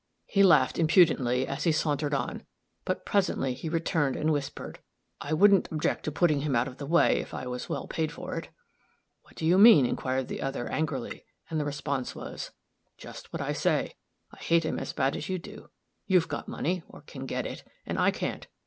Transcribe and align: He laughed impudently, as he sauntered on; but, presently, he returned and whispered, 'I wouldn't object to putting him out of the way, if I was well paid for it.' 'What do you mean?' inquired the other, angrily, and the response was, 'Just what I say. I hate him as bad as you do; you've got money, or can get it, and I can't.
He 0.25 0.41
laughed 0.41 0.79
impudently, 0.79 1.45
as 1.45 1.63
he 1.65 1.71
sauntered 1.71 2.11
on; 2.15 2.43
but, 2.85 3.05
presently, 3.05 3.53
he 3.53 3.69
returned 3.69 4.15
and 4.15 4.33
whispered, 4.33 4.79
'I 5.21 5.33
wouldn't 5.33 5.71
object 5.71 6.05
to 6.05 6.11
putting 6.11 6.41
him 6.41 6.55
out 6.55 6.67
of 6.67 6.77
the 6.79 6.87
way, 6.87 7.19
if 7.19 7.35
I 7.35 7.45
was 7.45 7.69
well 7.69 7.85
paid 7.85 8.11
for 8.11 8.33
it.' 8.33 8.49
'What 9.21 9.35
do 9.35 9.45
you 9.45 9.59
mean?' 9.59 9.85
inquired 9.85 10.27
the 10.27 10.41
other, 10.41 10.67
angrily, 10.67 11.27
and 11.51 11.59
the 11.59 11.65
response 11.65 12.15
was, 12.15 12.49
'Just 12.97 13.31
what 13.31 13.43
I 13.43 13.53
say. 13.53 13.93
I 14.31 14.37
hate 14.37 14.65
him 14.65 14.79
as 14.79 14.91
bad 14.91 15.15
as 15.15 15.29
you 15.29 15.37
do; 15.37 15.69
you've 16.07 16.27
got 16.27 16.47
money, 16.47 16.81
or 16.89 17.01
can 17.03 17.27
get 17.27 17.45
it, 17.45 17.63
and 17.85 17.99
I 17.99 18.09
can't. 18.09 18.47